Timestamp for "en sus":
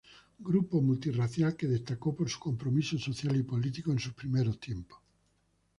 3.91-4.13